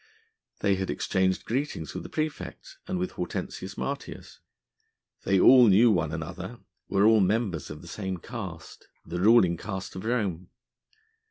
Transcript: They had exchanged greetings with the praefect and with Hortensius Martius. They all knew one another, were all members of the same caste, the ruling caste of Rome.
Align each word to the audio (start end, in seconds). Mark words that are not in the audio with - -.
They 0.61 0.77
had 0.77 0.89
exchanged 0.89 1.45
greetings 1.45 1.93
with 1.93 2.01
the 2.01 2.09
praefect 2.09 2.77
and 2.87 2.97
with 2.97 3.11
Hortensius 3.11 3.77
Martius. 3.77 4.39
They 5.25 5.39
all 5.39 5.67
knew 5.67 5.91
one 5.91 6.11
another, 6.11 6.57
were 6.89 7.05
all 7.05 7.19
members 7.19 7.69
of 7.69 7.83
the 7.83 7.87
same 7.87 8.17
caste, 8.17 8.87
the 9.05 9.21
ruling 9.21 9.57
caste 9.57 9.95
of 9.95 10.03
Rome. 10.05 10.49